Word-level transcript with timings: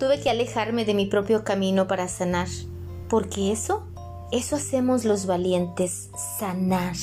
Tuve 0.00 0.18
que 0.18 0.30
alejarme 0.30 0.86
de 0.86 0.94
mi 0.94 1.04
propio 1.04 1.44
camino 1.44 1.86
para 1.86 2.08
sanar, 2.08 2.48
porque 3.10 3.52
eso, 3.52 3.86
eso 4.32 4.56
hacemos 4.56 5.04
los 5.04 5.26
valientes, 5.26 6.08
sanar. 6.38 6.96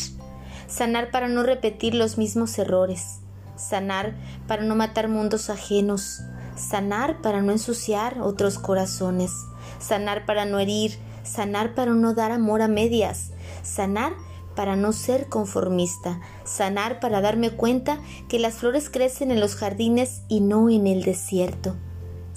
Sanar 0.68 1.12
para 1.12 1.28
no 1.28 1.44
repetir 1.44 1.94
los 1.94 2.18
mismos 2.18 2.58
errores, 2.58 3.20
sanar 3.56 4.16
para 4.48 4.64
no 4.64 4.76
matar 4.76 5.10
mundos 5.10 5.52
ajenos, 5.52 6.22
sanar 6.56 7.22
para 7.22 7.44
no 7.44 7.52
ensuciar 7.52 8.20
otros 8.20 8.58
corazones, 8.58 9.32
sanar 9.78 10.26
para 10.26 10.46
no 10.46 10.58
herir, 10.58 10.98
sanar 11.22 11.76
para 11.76 11.94
no 11.94 12.16
dar 12.16 12.32
amor 12.32 12.64
a 12.64 12.68
medias, 12.68 13.30
sanar 13.62 14.14
para 14.56 14.76
no 14.76 14.92
ser 14.92 15.30
conformista, 15.30 16.20
sanar 16.46 17.00
para 17.00 17.22
darme 17.22 17.52
cuenta 17.52 18.00
que 18.28 18.40
las 18.40 18.56
flores 18.56 18.90
crecen 18.90 19.30
en 19.30 19.40
los 19.40 19.54
jardines 19.54 20.24
y 20.30 20.40
no 20.40 20.72
en 20.72 20.88
el 20.88 21.04
desierto, 21.04 21.76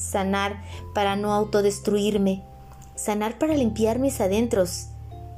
sanar 0.01 0.63
para 0.95 1.17
no 1.17 1.33
autodestruirme, 1.33 2.43
sanar 2.95 3.39
para 3.39 3.55
limpiar 3.55 3.99
mis 3.99 4.21
adentros, 4.21 4.89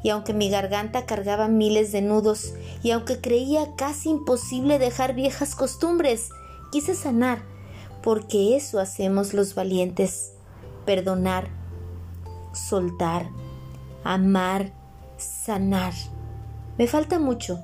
y 0.02 0.10
aunque 0.10 0.34
mi 0.34 0.50
garganta 0.50 1.06
cargaba 1.06 1.48
miles 1.48 1.92
de 1.92 2.02
nudos, 2.02 2.54
y 2.82 2.90
aunque 2.90 3.20
creía 3.20 3.74
casi 3.76 4.10
imposible 4.10 4.78
dejar 4.78 5.14
viejas 5.14 5.54
costumbres, 5.54 6.30
quise 6.70 6.94
sanar, 6.94 7.42
porque 8.02 8.56
eso 8.56 8.80
hacemos 8.80 9.32
los 9.34 9.54
valientes, 9.54 10.32
perdonar, 10.84 11.48
soltar, 12.52 13.28
amar, 14.02 14.72
sanar. 15.18 15.92
Me 16.78 16.86
falta 16.86 17.18
mucho, 17.18 17.60